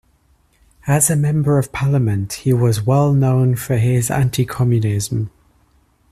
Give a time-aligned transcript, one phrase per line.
[0.87, 5.29] As a member of parliament he was well known for his anti-communism.